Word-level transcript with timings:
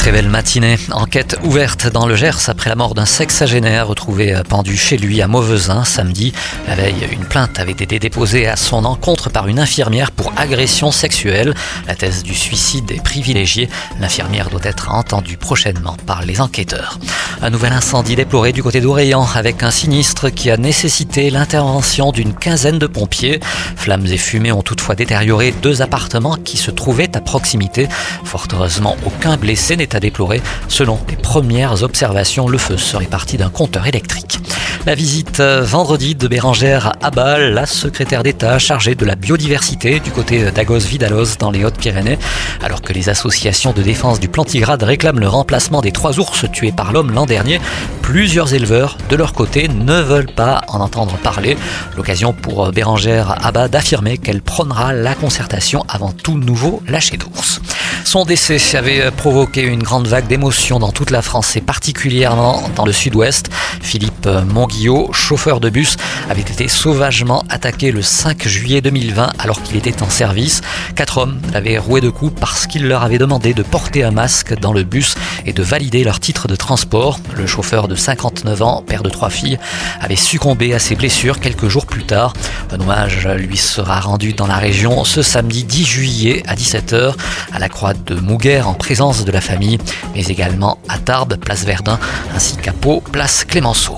Très 0.00 0.12
belle 0.12 0.30
matinée. 0.30 0.78
Enquête 0.92 1.36
ouverte 1.44 1.86
dans 1.86 2.06
le 2.06 2.16
Gers 2.16 2.48
après 2.48 2.70
la 2.70 2.74
mort 2.74 2.94
d'un 2.94 3.04
sexagénaire 3.04 3.86
retrouvé 3.86 4.34
pendu 4.48 4.74
chez 4.74 4.96
lui 4.96 5.20
à 5.20 5.28
Mauvesin 5.28 5.84
samedi. 5.84 6.32
La 6.66 6.74
veille, 6.74 7.06
une 7.12 7.26
plainte 7.26 7.58
avait 7.58 7.72
été 7.72 7.98
déposée 7.98 8.48
à 8.48 8.56
son 8.56 8.86
encontre 8.86 9.28
par 9.28 9.46
une 9.46 9.58
infirmière 9.58 10.10
pour 10.10 10.32
agression 10.38 10.90
sexuelle. 10.90 11.52
La 11.86 11.94
thèse 11.94 12.22
du 12.22 12.34
suicide 12.34 12.90
est 12.92 13.04
privilégiée. 13.04 13.68
L'infirmière 14.00 14.48
doit 14.48 14.62
être 14.64 14.90
entendue 14.90 15.36
prochainement 15.36 15.98
par 16.06 16.22
les 16.22 16.40
enquêteurs. 16.40 16.98
Un 17.42 17.50
nouvel 17.50 17.74
incendie 17.74 18.16
déploré 18.16 18.52
du 18.52 18.62
côté 18.62 18.80
d'Orléans 18.80 19.28
avec 19.34 19.62
un 19.62 19.70
sinistre 19.70 20.30
qui 20.30 20.50
a 20.50 20.56
nécessité 20.56 21.28
l'intervention 21.28 22.10
d'une 22.10 22.32
quinzaine 22.32 22.78
de 22.78 22.86
pompiers. 22.86 23.38
Flammes 23.76 24.06
et 24.06 24.16
fumées 24.16 24.52
ont 24.52 24.62
toutefois 24.62 24.94
détérioré 24.94 25.52
deux 25.60 25.82
appartements 25.82 26.36
qui 26.36 26.56
se 26.56 26.70
trouvaient 26.70 27.14
à 27.14 27.20
proximité. 27.20 27.86
Fort 28.24 28.48
heureusement, 28.54 28.96
aucun 29.04 29.36
blessé 29.36 29.76
à 29.94 30.00
déplorer. 30.00 30.40
Selon 30.68 30.98
les 31.08 31.16
premières 31.16 31.82
observations, 31.82 32.48
le 32.48 32.58
feu 32.58 32.76
serait 32.76 33.06
parti 33.06 33.36
d'un 33.36 33.50
compteur 33.50 33.86
électrique. 33.86 34.38
La 34.86 34.94
visite 34.94 35.40
euh, 35.40 35.60
vendredi 35.62 36.14
de 36.14 36.26
Bérangère 36.26 36.94
Abal, 37.02 37.52
la 37.52 37.66
secrétaire 37.66 38.22
d'État 38.22 38.58
chargée 38.58 38.94
de 38.94 39.04
la 39.04 39.14
biodiversité 39.14 40.00
du 40.00 40.10
côté 40.10 40.50
d'Agos-Vidalos 40.50 41.36
dans 41.38 41.50
les 41.50 41.66
Hautes-Pyrénées, 41.66 42.18
alors 42.62 42.80
que 42.80 42.94
les 42.94 43.10
associations 43.10 43.74
de 43.74 43.82
défense 43.82 44.20
du 44.20 44.28
plantigrade 44.28 44.82
réclament 44.82 45.20
le 45.20 45.28
remplacement 45.28 45.82
des 45.82 45.92
trois 45.92 46.18
ours 46.18 46.46
tués 46.50 46.72
par 46.72 46.92
l'homme 46.92 47.12
l'an 47.12 47.26
dernier. 47.26 47.60
Plusieurs 48.00 48.54
éleveurs, 48.54 48.96
de 49.10 49.16
leur 49.16 49.34
côté, 49.34 49.68
ne 49.68 50.00
veulent 50.00 50.32
pas 50.34 50.62
en 50.68 50.80
entendre 50.80 51.18
parler. 51.18 51.58
L'occasion 51.94 52.32
pour 52.32 52.72
Bérangère 52.72 53.36
Abba 53.44 53.68
d'affirmer 53.68 54.16
qu'elle 54.16 54.40
prônera 54.40 54.94
la 54.94 55.14
concertation 55.14 55.84
avant 55.88 56.12
tout 56.12 56.38
nouveau 56.38 56.82
lâcher 56.88 57.18
d'ours. 57.18 57.60
Son 58.04 58.24
décès 58.24 58.58
avait 58.76 59.10
provoqué 59.10 59.62
une 59.62 59.82
grande 59.82 60.08
vague 60.08 60.26
d'émotions 60.26 60.78
dans 60.78 60.90
toute 60.90 61.10
la 61.10 61.22
France 61.22 61.54
et 61.56 61.60
particulièrement 61.60 62.62
dans 62.74 62.86
le 62.86 62.92
sud-ouest. 62.92 63.50
Philippe 63.82 64.26
Monguillot, 64.70 65.12
chauffeur 65.12 65.58
de 65.58 65.68
bus, 65.68 65.96
avait 66.28 66.42
été 66.42 66.68
sauvagement 66.68 67.42
attaqué 67.48 67.90
le 67.90 68.02
5 68.02 68.46
juillet 68.46 68.80
2020 68.80 69.32
alors 69.40 69.62
qu'il 69.62 69.76
était 69.76 70.02
en 70.02 70.08
service. 70.08 70.60
Quatre 70.94 71.18
hommes 71.18 71.40
l'avaient 71.52 71.78
roué 71.78 72.00
de 72.00 72.08
coups 72.08 72.32
parce 72.38 72.68
qu'il 72.68 72.86
leur 72.86 73.02
avait 73.02 73.18
demandé 73.18 73.52
de 73.52 73.64
porter 73.64 74.04
un 74.04 74.12
masque 74.12 74.56
dans 74.58 74.72
le 74.72 74.84
bus 74.84 75.16
et 75.44 75.52
de 75.52 75.62
valider 75.62 76.04
leur 76.04 76.20
titre 76.20 76.46
de 76.46 76.54
transport. 76.54 77.18
Le 77.36 77.46
chauffeur 77.46 77.88
de 77.88 77.96
59 77.96 78.62
ans, 78.62 78.84
père 78.86 79.02
de 79.02 79.10
trois 79.10 79.28
filles, 79.28 79.58
avait 80.00 80.14
succombé 80.14 80.72
à 80.72 80.78
ses 80.78 80.94
blessures 80.94 81.40
quelques 81.40 81.68
jours 81.68 81.86
plus 81.86 82.04
tard. 82.04 82.32
Un 82.70 82.80
hommage 82.80 83.26
lui 83.26 83.56
sera 83.56 83.98
rendu 83.98 84.34
dans 84.34 84.46
la 84.46 84.56
région 84.56 85.04
ce 85.04 85.22
samedi 85.22 85.64
10 85.64 85.84
juillet 85.84 86.42
à 86.46 86.54
17h 86.54 87.14
à 87.52 87.58
la 87.58 87.68
Croix 87.68 87.94
de 87.94 88.14
Mouguer 88.14 88.62
en 88.64 88.74
présence 88.74 89.24
de 89.24 89.32
la 89.32 89.40
famille, 89.40 89.78
mais 90.14 90.22
également 90.22 90.78
à 90.88 90.98
Tarbes, 90.98 91.36
place 91.36 91.64
Verdun, 91.64 91.98
ainsi 92.36 92.56
qu'à 92.56 92.72
Pau, 92.72 93.02
place 93.12 93.44
Clémenceau. 93.44 93.96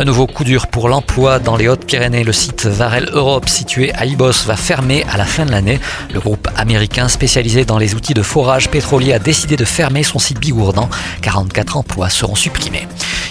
Un 0.00 0.04
nouveau 0.04 0.28
coup 0.28 0.44
dur 0.44 0.68
pour 0.68 0.88
l'emploi 0.88 1.40
dans 1.40 1.56
les 1.56 1.66
Hautes-Pyrénées. 1.66 2.22
Le 2.22 2.32
site 2.32 2.66
Varel 2.66 3.08
Europe, 3.12 3.48
situé 3.48 3.92
à 3.94 4.06
Ibos, 4.06 4.44
va 4.46 4.54
fermer 4.54 5.04
à 5.10 5.16
la 5.16 5.24
fin 5.24 5.44
de 5.44 5.50
l'année. 5.50 5.80
Le 6.14 6.20
groupe 6.20 6.46
américain 6.54 7.08
spécialisé 7.08 7.64
dans 7.64 7.78
les 7.78 7.96
outils 7.96 8.14
de 8.14 8.22
forage 8.22 8.70
pétrolier 8.70 9.12
a 9.12 9.18
décidé 9.18 9.56
de 9.56 9.64
fermer 9.64 10.04
son 10.04 10.20
site 10.20 10.38
bigourdan. 10.38 10.88
44 11.22 11.78
emplois 11.78 12.10
seront 12.10 12.36
supprimés. 12.36 12.86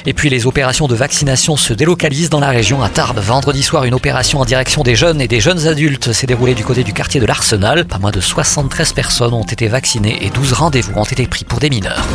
Et 0.06 0.14
puis 0.14 0.30
les 0.30 0.46
opérations 0.46 0.90
de 0.90 0.96
vaccination 0.96 1.56
se 1.56 1.74
délocalisent 1.74 2.30
dans 2.30 2.42
la 2.42 2.50
région 2.50 2.84
à 2.84 2.90
Tarbes. 2.90 3.20
Vendredi 3.20 3.64
soir, 3.64 3.86
une 3.86 3.94
opération 3.94 4.42
en 4.42 4.46
direction 4.46 4.84
des 4.84 4.96
jeunes 4.96 5.22
et 5.22 5.30
des 5.30 5.40
jeunes 5.40 5.68
adultes 5.68 6.12
s'est 6.12 6.28
déroulée 6.28 6.54
du 6.54 6.66
côté 6.66 6.84
du 6.84 6.92
quartier 6.92 7.22
de 7.22 7.26
l'Arsenal. 7.26 7.86
Pas 7.86 7.98
moins 7.98 8.12
de 8.12 8.20
73 8.20 8.92
personnes 8.92 9.34
ont 9.34 9.44
été 9.44 9.70
vaccinées 9.70 10.18
et 10.22 10.30
12 10.32 10.52
rendez-vous 10.52 11.00
ont 11.00 11.06
été 11.06 11.28
pris 11.28 11.46
pour 11.46 11.60
des 11.60 11.70
mineurs. 11.70 12.06